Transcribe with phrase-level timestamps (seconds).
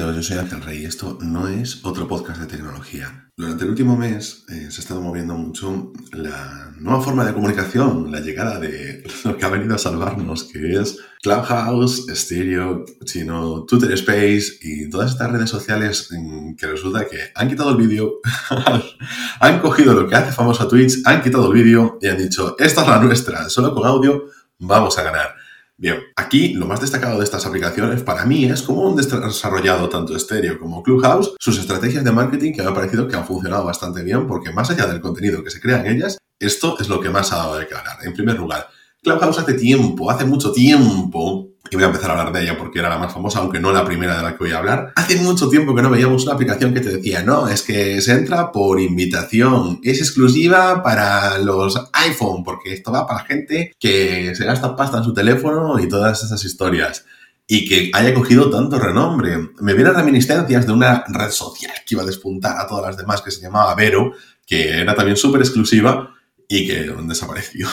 [0.00, 3.28] Bienvenidos, yo soy Ángel Rey y esto no es otro podcast de tecnología.
[3.36, 8.10] Durante el último mes eh, se ha estado moviendo mucho la nueva forma de comunicación,
[8.10, 13.92] la llegada de lo que ha venido a salvarnos, que es Clubhouse, Stereo, sino Twitter
[13.92, 18.20] Space y todas estas redes sociales mm, que resulta que han quitado el vídeo,
[19.40, 22.56] han cogido lo que hace famoso a Twitch, han quitado el vídeo y han dicho,
[22.58, 24.24] esta es la nuestra, solo con audio
[24.60, 25.39] vamos a ganar.
[25.80, 30.18] Bien, aquí lo más destacado de estas aplicaciones para mí es cómo han desarrollado tanto
[30.18, 34.02] Stereo como Clubhouse sus estrategias de marketing que me ha parecido que han funcionado bastante
[34.02, 37.08] bien porque más allá del contenido que se crea en ellas, esto es lo que
[37.08, 37.96] más ha dado de cara.
[38.02, 38.68] En primer lugar,
[39.02, 42.78] Clubhouse hace tiempo, hace mucho tiempo, y voy a empezar a hablar de ella porque
[42.78, 44.92] era la más famosa, aunque no la primera de la que voy a hablar.
[44.96, 48.12] Hace mucho tiempo que no veíamos una aplicación que te decía, no, es que se
[48.12, 54.44] entra por invitación, es exclusiva para los iPhone, porque esto va para gente que se
[54.44, 57.04] gasta pasta en su teléfono y todas esas historias.
[57.46, 59.50] Y que haya cogido tanto renombre.
[59.60, 63.22] Me vienen reminiscencias de una red social que iba a despuntar a todas las demás
[63.22, 64.12] que se llamaba Vero,
[64.46, 66.14] que era también súper exclusiva
[66.48, 67.68] y que desapareció.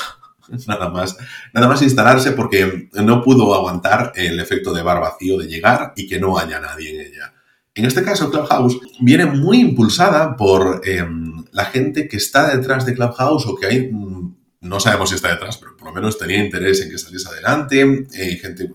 [0.68, 1.18] Nada más,
[1.54, 6.08] nada más instalarse porque no pudo aguantar el efecto de bar vacío de llegar y
[6.08, 7.34] que no haya nadie en ella.
[7.78, 12.96] En este caso, Clubhouse viene muy impulsada por em, la gente que está detrás de
[12.96, 16.44] Clubhouse o que hay, mm, no sabemos si está detrás, pero por lo menos tenía
[16.44, 18.08] interés en que saliese adelante.
[18.42, 18.74] Gente,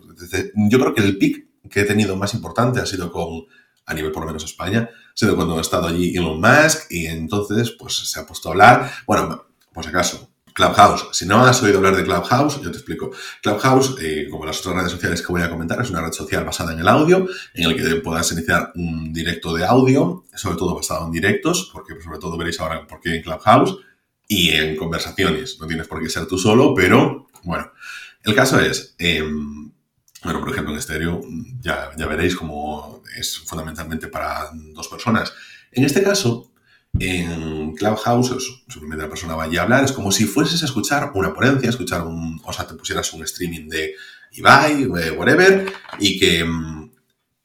[0.55, 3.47] yo creo que el pic que he tenido más importante ha sido con,
[3.87, 7.07] a nivel por lo menos España, ha sido cuando ha estado allí Elon Musk y
[7.07, 8.93] entonces pues se ha puesto a hablar.
[9.07, 9.47] Bueno,
[9.83, 11.09] si acaso, Clubhouse.
[11.13, 13.11] Si no has oído hablar de Clubhouse, yo te explico.
[13.43, 16.45] Clubhouse, eh, como las otras redes sociales que voy a comentar, es una red social
[16.45, 20.75] basada en el audio, en el que puedas iniciar un directo de audio, sobre todo
[20.75, 23.79] basado en directos, porque sobre todo veréis ahora por qué en Clubhouse,
[24.29, 25.59] y en conversaciones.
[25.61, 27.71] No tienes por qué ser tú solo, pero bueno.
[28.23, 29.71] El caso es, em,
[30.23, 31.21] bueno, por ejemplo, en estéreo
[31.61, 35.33] ya, ya veréis cómo es fundamentalmente para dos personas.
[35.73, 36.52] En este caso,
[36.99, 41.33] en Clubhouse, simplemente la persona vaya a hablar, es como si fueses a escuchar una
[41.33, 43.95] ponencia, escuchar un, o sea, te pusieras un streaming de
[44.33, 46.47] Ibai, whatever, y que,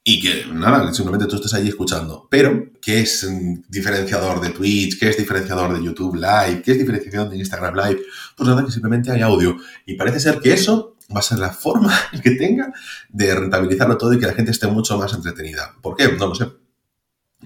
[0.04, 2.26] y que, nada, simplemente tú estés allí escuchando.
[2.30, 3.28] Pero, ¿qué es
[3.68, 4.98] diferenciador de Twitch?
[4.98, 6.62] ¿Qué es diferenciador de YouTube Live?
[6.62, 8.02] ¿Qué es diferenciación de Instagram Live?
[8.36, 9.56] Pues nada, que simplemente hay audio.
[9.84, 12.72] Y parece ser que eso va a ser la forma que tenga
[13.08, 15.74] de rentabilizarlo todo y que la gente esté mucho más entretenida.
[15.82, 16.08] ¿Por qué?
[16.12, 16.46] No lo sé.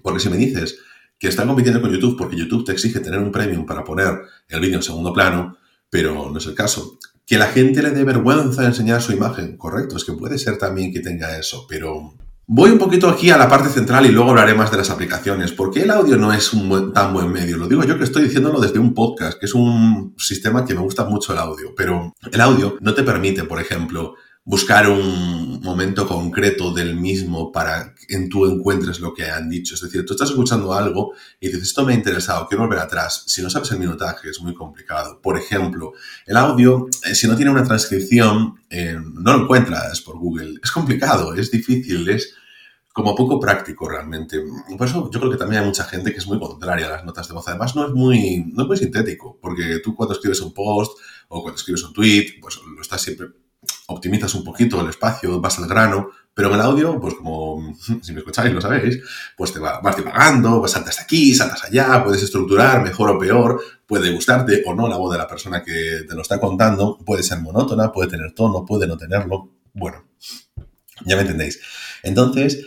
[0.03, 0.79] Porque si me dices,
[1.23, 4.59] que están compitiendo con YouTube porque YouTube te exige tener un premium para poner el
[4.59, 5.57] vídeo en segundo plano,
[5.89, 6.99] pero no es el caso.
[7.25, 10.93] Que la gente le dé vergüenza enseñar su imagen, correcto, es que puede ser también
[10.93, 12.15] que tenga eso, pero
[12.49, 15.53] voy un poquito aquí a la parte central y luego hablaré más de las aplicaciones.
[15.53, 17.57] ¿Por qué el audio no es un tan buen medio?
[17.57, 20.81] Lo digo yo que estoy diciéndolo desde un podcast, que es un sistema que me
[20.81, 26.07] gusta mucho el audio, pero el audio no te permite, por ejemplo, buscar un momento
[26.07, 29.75] concreto del mismo para que tú encuentres lo que han dicho.
[29.75, 33.23] Es decir, tú estás escuchando algo y dices, esto me ha interesado, quiero volver atrás.
[33.27, 35.21] Si no sabes el minutaje, es muy complicado.
[35.23, 35.93] Por ejemplo,
[36.27, 40.59] el audio, eh, si no tiene una transcripción, eh, no lo encuentras por Google.
[40.63, 42.35] Es complicado, es difícil, es
[42.93, 44.43] como poco práctico realmente.
[44.77, 47.05] Por eso yo creo que también hay mucha gente que es muy contraria a las
[47.05, 47.47] notas de voz.
[47.47, 50.99] Además, no es muy, no es muy sintético, porque tú cuando escribes un post
[51.29, 53.29] o cuando escribes un tweet, pues lo estás siempre
[53.87, 58.13] optimizas un poquito el espacio, vas al grano, pero en el audio, pues como si
[58.13, 59.01] me escucháis, lo sabéis,
[59.37, 63.63] pues te va, vas divagando, vas saltas aquí, saltas allá, puedes estructurar mejor o peor,
[63.87, 67.23] puede gustarte o no la voz de la persona que te lo está contando, puede
[67.23, 69.51] ser monótona, puede tener tono, puede no tenerlo.
[69.75, 70.05] Bueno,
[71.05, 71.61] ya me entendéis.
[72.03, 72.67] Entonces,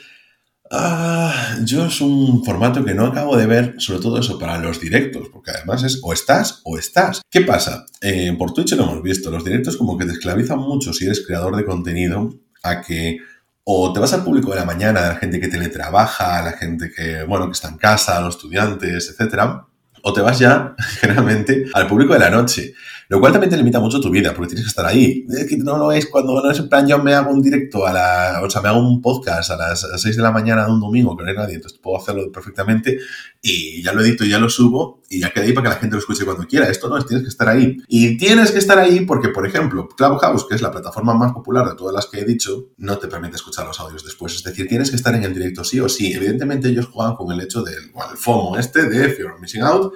[0.72, 4.80] Ah, yo es un formato que no acabo de ver, sobre todo eso para los
[4.80, 7.22] directos, porque además es o estás o estás.
[7.30, 7.86] ¿Qué pasa?
[8.02, 11.26] Eh, por Twitch lo hemos visto, los directos como que te esclavizan mucho si eres
[11.26, 12.34] creador de contenido
[12.64, 13.20] a que
[13.64, 16.52] o te vas al público de la mañana, a la gente que teletrabaja, a la
[16.52, 19.66] gente que, bueno, que está en casa, a los estudiantes, etcétera,
[20.08, 22.76] o te vas ya, generalmente, al público de la noche.
[23.08, 25.26] Lo cual también te limita mucho tu vida, porque tienes que estar ahí.
[25.30, 27.86] Es que no lo es cuando no es en plan, yo me hago un directo
[27.86, 30.72] a la, o sea, me hago un podcast a las 6 de la mañana de
[30.72, 33.00] un domingo que no hay nadie, entonces puedo hacerlo perfectamente
[33.42, 35.80] y ya lo edito y ya lo subo y ya queda ahí para que la
[35.80, 36.68] gente lo escuche cuando quiera.
[36.68, 37.78] Esto no es, tienes que estar ahí.
[37.88, 41.68] Y tienes que estar ahí porque, por ejemplo, Clubhouse, que es la plataforma más popular
[41.70, 44.34] de todas las que he dicho, no te permite escuchar los audios después.
[44.34, 46.12] Es decir, tienes que estar en el directo sí o sí.
[46.12, 49.94] Evidentemente ellos juegan con el hecho del FOMO este de Fear of Missing Out,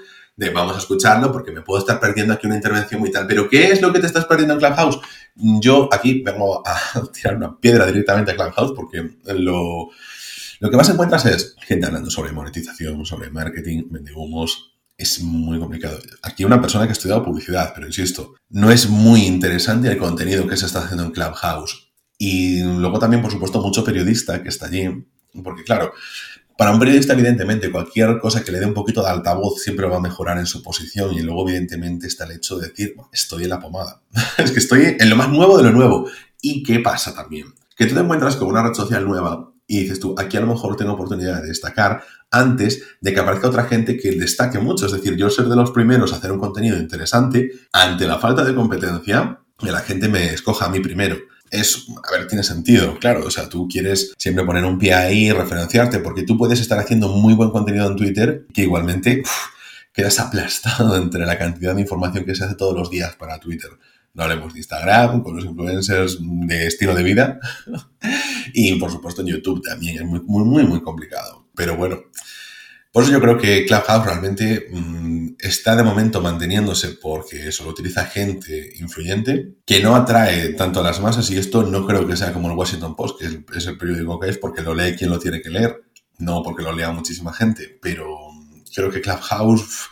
[0.53, 3.27] vamos a escucharlo porque me puedo estar perdiendo aquí una intervención muy tal.
[3.27, 5.00] Pero ¿qué es lo que te estás perdiendo en Clubhouse?
[5.36, 6.80] Yo aquí vengo a
[7.13, 9.89] tirar una piedra directamente a Clubhouse porque lo,
[10.59, 14.75] lo que más encuentras es gente hablando sobre monetización, sobre marketing, vende humos.
[14.97, 15.97] Es muy complicado.
[16.24, 20.45] Aquí una persona que ha estudiado publicidad, pero insisto, no es muy interesante el contenido
[20.45, 21.89] que se está haciendo en Clubhouse.
[22.18, 25.06] Y luego también, por supuesto, mucho periodista que está allí
[25.41, 25.94] Porque claro,
[26.59, 29.95] para un periodista, evidentemente, cualquier cosa que le dé un poquito de altavoz siempre va
[29.95, 33.51] a mejorar en su posición y luego, evidentemente, está el hecho de decir, estoy en
[33.51, 34.01] la pomada.
[34.38, 36.09] es que estoy en lo más nuevo de lo nuevo.
[36.41, 37.45] ¿Y qué pasa también?
[37.77, 40.47] Que tú te encuentras con una red social nueva y dices tú, aquí a lo
[40.47, 44.88] mejor tengo oportunidad de destacar antes de que aparezca otra gente que destaque mucho.
[44.88, 48.44] Es decir, yo ser de los primeros a hacer un contenido interesante ante la falta
[48.44, 51.19] de competencia, que la gente me escoja a mí primero
[51.51, 55.31] es, a ver, tiene sentido, claro, o sea, tú quieres siempre poner un pie ahí,
[55.31, 59.24] referenciarte, porque tú puedes estar haciendo muy buen contenido en Twitter que igualmente
[59.94, 63.69] quedas aplastado entre la cantidad de información que se hace todos los días para Twitter.
[64.13, 67.40] No hablemos de Instagram, con los influencers de estilo de vida.
[68.54, 71.48] y por supuesto en YouTube también es muy, muy, muy, muy complicado.
[71.56, 72.00] Pero bueno,
[72.91, 78.06] por eso yo creo que Clubhouse realmente mm, está de momento manteniéndose porque solo utiliza
[78.06, 82.33] gente influyente que no atrae tanto a las masas y esto no creo que sea
[82.33, 83.25] como el Washington Post, que
[83.57, 85.83] es, el periódico que es porque lo lee quien lo tiene que leer,
[86.18, 88.07] no porque lo lea muchísima gente, pero
[88.74, 89.88] creo que Clubhouse,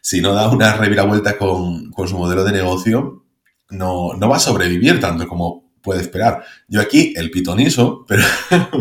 [0.00, 3.24] si no da una reviravuelta con, con su modelo de negocio,
[3.70, 6.44] no, no va a sobrevivir tanto como puede esperar.
[6.66, 8.24] Yo aquí el pitonizo, pero,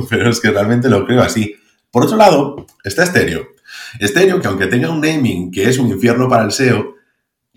[0.10, 1.56] pero es que realmente lo creo así.
[1.92, 3.57] Por otro lado, está estéreo.
[4.00, 6.96] Estéreo, que aunque tenga un naming que es un infierno para el SEO,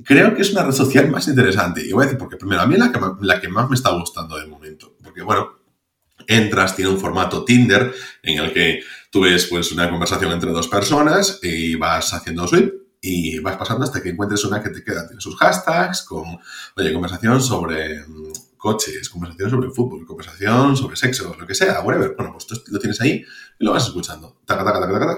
[0.05, 1.85] creo que es una red social más interesante.
[1.87, 3.91] Y voy a decir, porque primero, a mí la que, la que más me está
[3.91, 4.97] gustando de momento.
[5.03, 5.61] Porque, bueno,
[6.27, 8.81] entras, tiene un formato Tinder en el que
[9.11, 13.85] tú ves pues, una conversación entre dos personas y vas haciendo sweep y vas pasando
[13.85, 15.07] hasta que encuentres una que te queda.
[15.07, 16.39] Tiene sus hashtags con,
[16.77, 22.15] oye, conversación sobre mm, coches, conversación sobre fútbol, conversación sobre sexo, lo que sea, whatever.
[22.17, 23.25] Bueno, pues tú lo tienes ahí
[23.59, 24.41] y lo vas escuchando.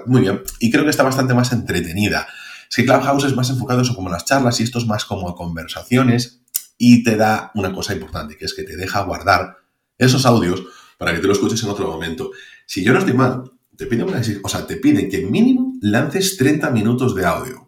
[0.07, 0.43] Muy bien.
[0.61, 2.27] Y creo que está bastante más entretenida.
[2.71, 5.35] Es que Clubhouse es más enfocado eso como las charlas y esto es más como
[5.35, 6.41] conversaciones
[6.79, 9.59] y te da una cosa importante, que es que te deja guardar
[9.99, 10.63] esos audios
[10.97, 12.31] para que te los escuches en otro momento.
[12.65, 16.37] Si yo no estoy mal, te pide una, o sea, te pide que mínimo lances
[16.37, 17.62] 30 minutos de audio.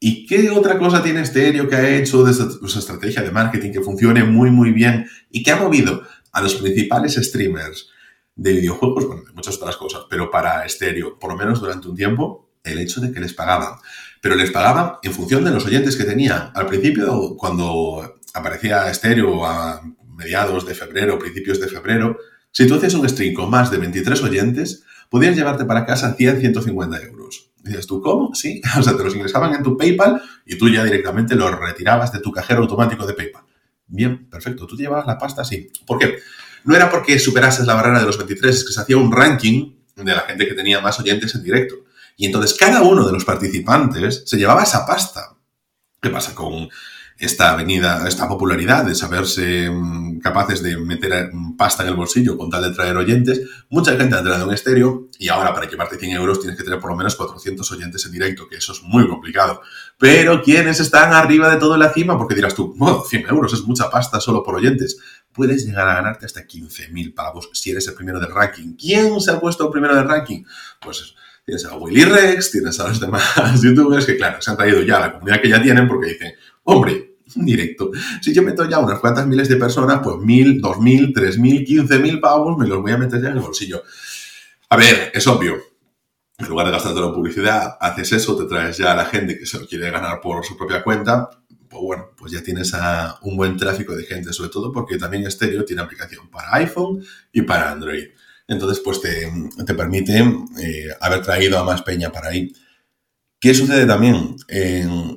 [0.00, 3.80] ¿Y qué otra cosa tiene Stereo que ha hecho de su estrategia de marketing que
[3.80, 6.02] funcione muy, muy bien y que ha movido
[6.32, 7.88] a los principales streamers
[8.36, 11.96] de videojuegos, bueno, de muchas otras cosas, pero para Stereo, por lo menos durante un
[11.96, 13.78] tiempo, el hecho de que les pagaban.
[14.20, 16.50] Pero les pagaban en función de los oyentes que tenían.
[16.54, 19.80] Al principio, cuando aparecía Stereo a
[20.16, 22.18] mediados de febrero, principios de febrero,
[22.50, 26.40] si tú hacías un stream con más de 23 oyentes, podías llevarte para casa 100,
[26.40, 28.34] 150 euros dices tú, ¿cómo?
[28.34, 32.12] Sí, o sea, te los ingresaban en tu PayPal y tú ya directamente los retirabas
[32.12, 33.42] de tu cajero automático de PayPal.
[33.86, 35.70] Bien, perfecto, tú te llevabas la pasta así.
[35.86, 36.16] ¿Por qué?
[36.64, 39.74] No era porque superases la barrera de los 23, es que se hacía un ranking
[39.96, 41.76] de la gente que tenía más oyentes en directo.
[42.16, 45.36] Y entonces cada uno de los participantes se llevaba esa pasta.
[46.00, 46.68] ¿Qué pasa con
[47.18, 52.36] esta avenida, esta popularidad de saberse mm, capaces de meter mm, pasta en el bolsillo
[52.36, 55.96] con tal de traer oyentes, mucha gente ha entrado en estéreo y ahora para llevarte
[55.96, 58.82] 100 euros tienes que tener por lo menos 400 oyentes en directo, que eso es
[58.82, 59.62] muy complicado.
[59.98, 62.18] Pero ¿quiénes están arriba de todo en la cima?
[62.18, 64.98] Porque dirás tú, bueno, 100 euros es mucha pasta solo por oyentes.
[65.32, 68.74] Puedes llegar a ganarte hasta 15.000 pavos si eres el primero del ranking.
[68.76, 70.44] ¿Quién se ha puesto primero del ranking?
[70.80, 71.14] Pues
[71.44, 74.98] tienes a Willy Rex, tienes a los demás youtubers que, claro, se han traído ya
[74.98, 76.32] la comunidad que ya tienen porque dicen,
[76.64, 77.90] hombre, directo.
[78.20, 81.64] Si yo meto ya unas cuantas miles de personas, pues mil, dos mil, tres mil,
[81.64, 83.82] quince mil pavos me los voy a meter ya en el bolsillo.
[84.68, 85.56] A ver, es obvio.
[86.36, 89.46] En lugar de gastarte en publicidad, haces eso, te traes ya a la gente que
[89.46, 91.30] se lo quiere ganar por su propia cuenta.
[91.68, 92.72] Pues bueno, pues ya tienes
[93.22, 97.42] un buen tráfico de gente, sobre todo porque también Stereo tiene aplicación para iPhone y
[97.42, 98.06] para Android.
[98.46, 99.32] Entonces, pues te,
[99.64, 102.52] te permite eh, haber traído a más peña para ahí.
[103.44, 104.36] ¿Qué sucede también?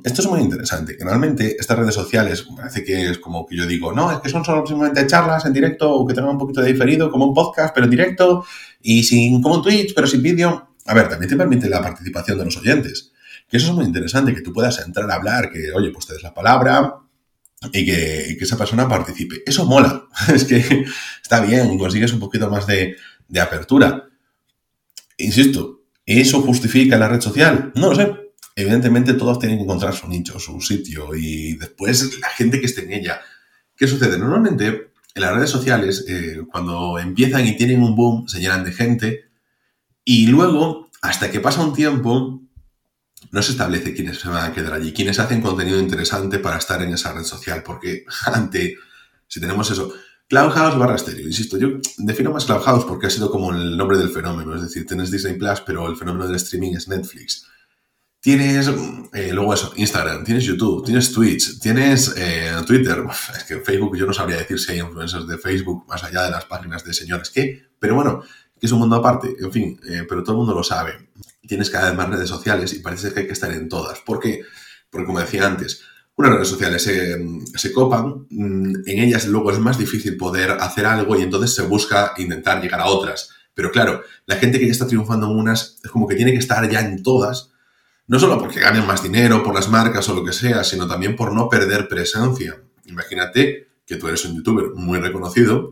[0.04, 3.66] esto es muy interesante, que normalmente estas redes sociales, parece que es como que yo
[3.66, 6.60] digo, no, es que son solo simplemente charlas en directo o que tengan un poquito
[6.60, 8.46] de diferido, como un podcast, pero en directo
[8.82, 10.76] y sin, como un Twitch, pero sin vídeo.
[10.88, 13.14] A ver, también te permite la participación de los oyentes,
[13.48, 16.12] que eso es muy interesante, que tú puedas entrar a hablar, que, oye, pues te
[16.12, 16.96] des la palabra,
[17.72, 19.42] y que, que, esa persona participe.
[19.46, 20.06] Eso mola.
[20.36, 20.86] Es que
[21.24, 22.98] está bien, consigues un poquito más de,
[23.30, 24.04] de apertura.
[25.16, 27.74] Insisto, ¿Eso justifica la red social?
[27.76, 28.10] No lo sé.
[28.56, 32.86] Evidentemente todos tienen que encontrar su nicho, su sitio y después la gente que esté
[32.86, 33.20] en ella.
[33.76, 34.18] ¿Qué sucede?
[34.18, 38.72] Normalmente en las redes sociales, eh, cuando empiezan y tienen un boom, se llenan de
[38.72, 39.26] gente
[40.06, 42.42] y luego, hasta que pasa un tiempo,
[43.32, 46.82] no se establece quiénes se van a quedar allí, quiénes hacen contenido interesante para estar
[46.82, 48.78] en esa red social, porque ante,
[49.28, 49.94] si tenemos eso,
[50.28, 51.26] Clubhouse barra estéreo.
[51.26, 54.56] Insisto, yo defino más Clubhouse porque ha sido como el nombre del fenómeno.
[54.56, 57.46] Es decir, tienes Disney Plus, pero el fenómeno del streaming es Netflix.
[58.20, 58.70] Tienes,
[59.14, 63.04] eh, luego eso, Instagram, tienes YouTube, tienes Twitch, tienes eh, Twitter.
[63.38, 66.32] Es que Facebook yo no sabría decir si hay influencers de Facebook más allá de
[66.32, 67.68] las páginas de señores que.
[67.80, 68.24] Pero bueno,
[68.60, 71.10] que es un mundo aparte, en fin, eh, pero todo el mundo lo sabe.
[71.48, 74.00] Tienes cada vez más redes sociales y parece que hay que estar en todas.
[74.00, 74.42] ¿Por qué?
[74.90, 75.84] Porque como decía antes,
[76.18, 81.16] unas redes sociales se, copan, mm, en ellas luego es más difícil poder hacer algo
[81.18, 83.30] y entonces se busca intentar llegar a otras.
[83.54, 86.40] Pero claro, la gente que ya está triunfando en unas es como que tiene que
[86.40, 87.52] estar ya en todas,
[88.08, 91.16] no solo porque ganen más dinero, por las marcas o lo que sea, sino también
[91.16, 92.62] por no perder presencia.
[92.86, 95.70] Imagínate que tú eres un youtuber muy reconocido,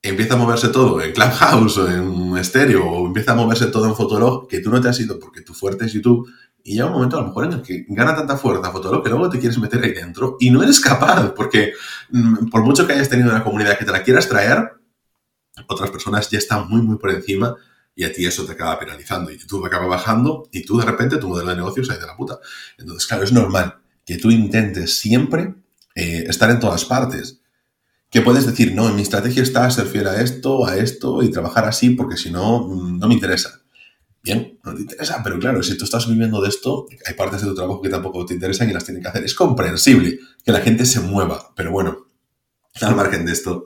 [0.00, 3.96] empieza a moverse todo en Clubhouse o en Stereo o empieza a moverse todo en
[3.96, 6.26] Fotolog, que tú no te has ido porque tu fuerte es YouTube
[6.68, 9.08] y llega un momento a lo mejor en el que gana tanta fuerza Fotolog que
[9.08, 11.72] luego te quieres meter ahí dentro y no eres capaz, porque
[12.10, 14.72] mm, por mucho que hayas tenido una comunidad que te la quieras traer,
[15.66, 17.56] otras personas ya están muy, muy por encima
[17.94, 21.16] y a ti eso te acaba penalizando y YouTube acaba bajando y tú de repente
[21.16, 22.38] tu modelo de negocio se de la puta.
[22.76, 25.54] Entonces, claro, es normal que tú intentes siempre
[25.94, 27.40] eh, estar en todas partes.
[28.10, 31.64] Que puedes decir, no, mi estrategia está ser fiel a esto, a esto y trabajar
[31.64, 33.62] así porque si no, mm, no me interesa.
[34.28, 37.46] Bien, no te interesa, pero claro, si tú estás viviendo de esto, hay partes de
[37.46, 39.24] tu trabajo que tampoco te interesan y las tienen que hacer.
[39.24, 42.08] Es comprensible que la gente se mueva, pero bueno,
[42.82, 43.64] al margen de esto,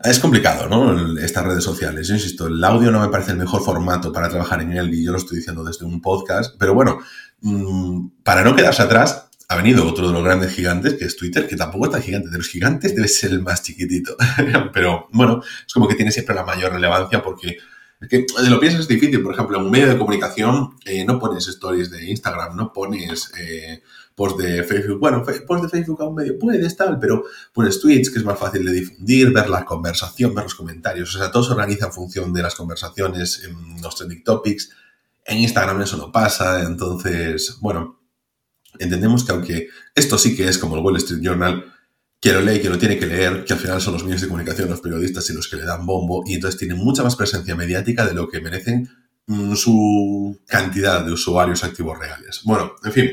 [0.00, 1.18] es complicado, ¿no?
[1.18, 2.06] Estas redes sociales.
[2.06, 5.02] Yo insisto, el audio no me parece el mejor formato para trabajar en él y
[5.02, 6.98] yo lo estoy diciendo desde un podcast, pero bueno,
[7.40, 11.48] mm, para no quedarse atrás, ha venido otro de los grandes gigantes, que es Twitter,
[11.48, 12.28] que tampoco es tan gigante.
[12.28, 14.14] De los gigantes debe ser el más chiquitito.
[14.74, 17.56] pero bueno, es como que tiene siempre la mayor relevancia porque
[18.04, 19.22] es que de lo piensas es difícil.
[19.22, 23.32] Por ejemplo, en un medio de comunicación eh, no pones stories de Instagram, no pones
[23.38, 23.82] eh,
[24.14, 25.00] post de Facebook.
[25.00, 28.38] Bueno, post de Facebook a un medio puedes tal, pero pones tweets que es más
[28.38, 31.14] fácil de difundir, ver la conversación, ver los comentarios.
[31.14, 34.70] O sea, todo se organiza en función de las conversaciones en los trending topics.
[35.24, 37.98] En Instagram eso no pasa, entonces, bueno,
[38.78, 41.73] entendemos que aunque esto sí que es como el Wall Street Journal,
[42.24, 44.28] que lo lee, que lo tiene que leer, que al final son los medios de
[44.28, 47.54] comunicación, los periodistas y los que le dan bombo, y entonces tienen mucha más presencia
[47.54, 48.88] mediática de lo que merecen
[49.26, 52.40] mm, su cantidad de usuarios activos reales.
[52.44, 53.10] Bueno, en fin,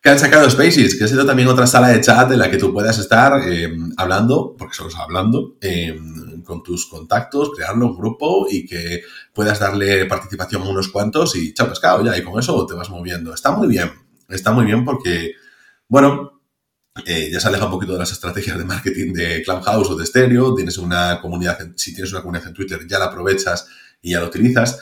[0.00, 2.56] que han sacado Spaces, que ha sido también otra sala de chat en la que
[2.56, 5.98] tú puedas estar eh, hablando, porque solo hablando, eh,
[6.44, 9.02] con tus contactos, crearlo un grupo y que
[9.32, 12.90] puedas darle participación a unos cuantos y chao pescado ya, y con eso te vas
[12.90, 13.34] moviendo.
[13.34, 13.90] Está muy bien,
[14.28, 15.32] está muy bien porque,
[15.88, 16.33] bueno,
[17.04, 20.06] eh, ya se aleja un poquito de las estrategias de marketing de Clubhouse o de
[20.06, 20.54] Stereo.
[20.54, 23.66] Tienes una comunidad, si tienes una comunidad en Twitter, ya la aprovechas
[24.00, 24.80] y ya la utilizas.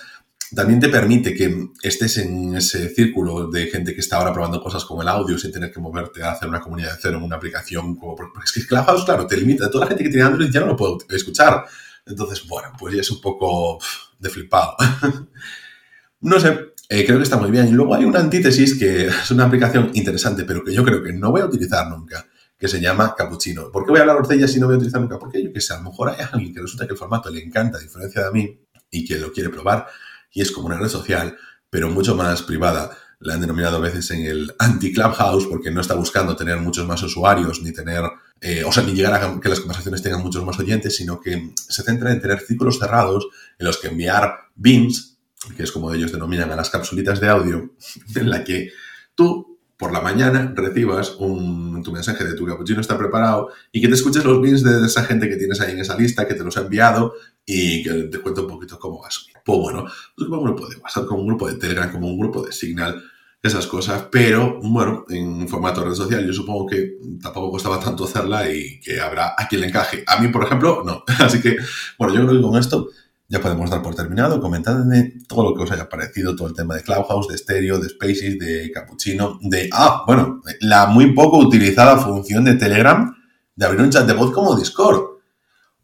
[0.55, 4.85] También te permite que estés en ese círculo de gente que está ahora probando cosas
[4.85, 7.37] como el audio sin tener que moverte a hacer una comunidad de cero en una
[7.37, 7.97] aplicación.
[7.99, 9.71] Porque es que Clubhouse, claro, te limita.
[9.71, 11.65] Toda la gente que tiene Android ya no lo puede escuchar.
[12.05, 13.79] Entonces, bueno, pues ya es un poco
[14.19, 14.77] de flipado.
[16.21, 17.69] no sé, eh, creo que está muy bien.
[17.69, 21.15] Y luego hay una antítesis que es una aplicación interesante, pero que yo creo que
[21.15, 22.27] no voy a utilizar nunca,
[22.59, 23.73] que se llama Cappuccino.
[23.73, 25.19] ¿Por qué voy a hablar de ella si no voy a utilizar nunca?
[25.19, 27.43] Porque yo que sé, a lo mejor hay alguien que resulta que el formato le
[27.43, 29.87] encanta, a diferencia de mí, y que lo quiere probar,
[30.33, 31.35] y es como una red social,
[31.71, 32.91] pero mucho más privada.
[33.21, 37.03] La han denominado a veces en el anti-Clubhouse porque no está buscando tener muchos más
[37.03, 38.03] usuarios, ni tener,
[38.39, 41.55] eh, o sea, ni llegar a que las conversaciones tengan muchos más oyentes, sino que
[41.55, 45.12] se centra en tener círculos cerrados en los que enviar beams
[45.57, 47.73] que es como ellos denominan a las capsulitas de audio,
[48.15, 48.71] en la que
[49.15, 53.89] tú por la mañana recibas un, tu mensaje de tu cappuccino está preparado y que
[53.89, 56.45] te escuches los bins de esa gente que tienes ahí en esa lista, que te
[56.45, 59.27] los ha enviado y que te cuente un poquito cómo vas.
[59.45, 59.85] Pues bueno,
[60.15, 62.53] pues como un grupo de WhatsApp, como un grupo de Telegram, como un grupo de
[62.53, 63.03] Signal,
[63.43, 68.49] esas cosas, pero bueno, en formato red social yo supongo que tampoco costaba tanto hacerla
[68.49, 70.05] y que habrá a quien le encaje.
[70.07, 71.03] A mí, por ejemplo, no.
[71.19, 71.57] Así que,
[71.99, 72.91] bueno, yo creo que con esto
[73.33, 74.43] ya podemos dar por terminado.
[74.43, 77.89] Comentadme todo lo que os haya parecido, todo el tema de Clubhouse, de Stereo, de
[77.89, 79.71] Spaces, de Cappuccino, de...
[79.73, 83.11] Ah, bueno, la muy poco utilizada función de Telegram
[83.57, 85.23] de abrir un chat de voz como Discord.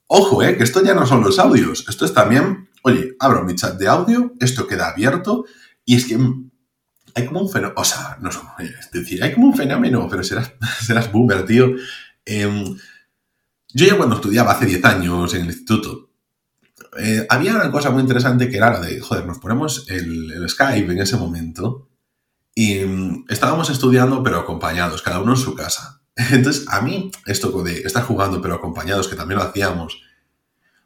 [0.08, 3.54] Ojo, eh, que esto ya no son los audios, esto es también, oye, abro mi
[3.54, 5.46] chat de audio, esto queda abierto
[5.86, 6.18] y es que
[7.14, 8.28] hay como un fenómeno, o sea, no
[8.58, 10.52] es decir, hay como un fenómeno, pero serás,
[10.84, 11.74] serás boomer, tío.
[12.26, 12.76] Em,
[13.72, 16.07] yo ya cuando estudiaba hace 10 años en el instituto,
[16.96, 20.92] eh, había una cosa muy interesante que era la de, joder, nos ponemos el, Skype
[20.92, 21.88] en ese momento
[22.54, 26.02] y mm, estábamos estudiando pero acompañados, cada uno en su casa.
[26.16, 30.02] Entonces, a mí, esto de estar jugando pero acompañados, que también lo hacíamos,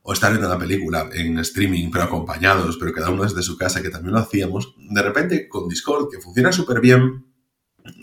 [0.03, 3.83] o estar viendo la película en streaming pero acompañados, pero cada uno desde su casa,
[3.83, 7.25] que también lo hacíamos, de repente con Discord, que funciona súper bien,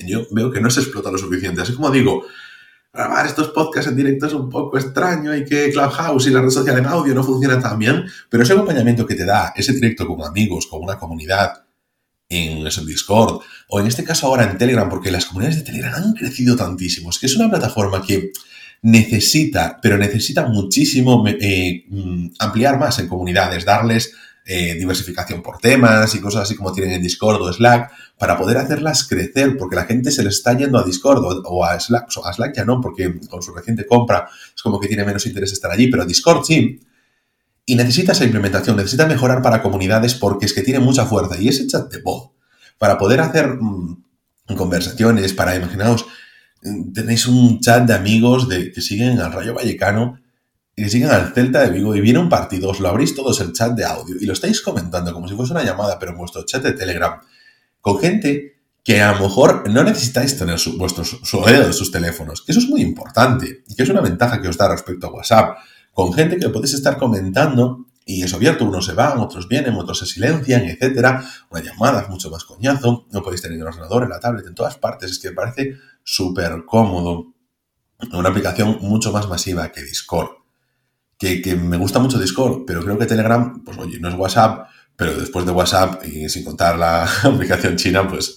[0.06, 1.62] yo veo que no se explota lo suficiente.
[1.62, 2.26] Así como digo,
[2.94, 6.50] grabar estos podcasts en directo es un poco extraño y que Clubhouse y la red
[6.50, 10.08] social en audio no funcionan tan bien, pero ese acompañamiento que te da ese directo
[10.08, 11.64] con amigos, con una comunidad,
[12.30, 16.14] en Discord, o en este caso ahora en Telegram, porque las comunidades de Telegram han
[16.14, 17.10] crecido tantísimo.
[17.10, 18.32] Es que es una plataforma que
[18.84, 24.14] necesita, pero necesita muchísimo eh, mm, ampliar más en comunidades, darles
[24.46, 28.58] eh, diversificación por temas y cosas así como tienen en Discord o Slack, para poder
[28.58, 32.34] hacerlas crecer, porque la gente se le está yendo a Discord o, a Slack, a
[32.34, 35.72] Slack ya no, porque con su reciente compra es como que tiene menos interés estar
[35.72, 36.80] allí, pero Discord sí.
[37.66, 41.40] Y necesita esa implementación, necesita mejorar para comunidades porque es que tiene mucha fuerza.
[41.40, 42.32] Y ese chat de voz,
[42.80, 44.04] para poder hacer mm,
[44.58, 46.08] conversaciones, para imaginaos,
[46.64, 50.20] mm, tenéis un chat de amigos de, que siguen al Rayo Vallecano
[50.80, 53.42] y que siguen al Celta de Vigo y viene un partido, os lo abrís todos
[53.42, 56.18] el chat de audio y lo estáis comentando como si fuese una llamada, pero en
[56.18, 57.20] vuestro chat de Telegram,
[57.82, 62.42] con gente que a lo mejor no necesitáis tener su, vuestros su de sus teléfonos,
[62.42, 65.12] que eso es muy importante y que es una ventaja que os da respecto a
[65.12, 65.58] WhatsApp,
[65.92, 70.00] con gente que podéis estar comentando y es abierto, unos se van, otros vienen, otros
[70.00, 71.24] se silencian, etcétera.
[71.52, 74.56] Una llamada es mucho más coñazo, no podéis tener el ordenador, en la tablet, en
[74.56, 77.34] todas partes, es que me parece súper cómodo.
[78.14, 80.39] Una aplicación mucho más masiva que Discord
[81.20, 85.14] que, me gusta mucho Discord, pero creo que Telegram, pues oye, no es WhatsApp, pero
[85.20, 88.36] después de WhatsApp y sin contar la aplicación china, pues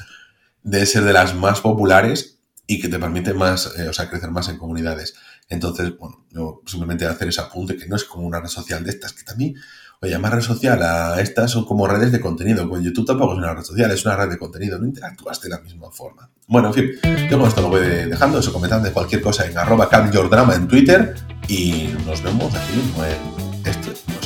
[0.62, 4.30] debe ser de las más populares y que te permite más, eh, o sea, crecer
[4.30, 5.14] más en comunidades.
[5.48, 8.90] Entonces, bueno, yo simplemente hacer ese apunte que no es como una red social de
[8.90, 9.54] estas, que también,
[10.00, 12.68] oye, más red social a estas son como redes de contenido.
[12.68, 15.50] Pues YouTube tampoco es una red social, es una red de contenido, no interactúas de
[15.50, 16.30] la misma forma.
[16.48, 16.90] Bueno, en fin,
[17.30, 19.88] yo con esto lo voy dejando, eso comentando de cualquier cosa en arroba
[20.30, 21.14] drama en Twitter
[21.52, 24.21] y nos vemos aquí mismo en este, otro podcast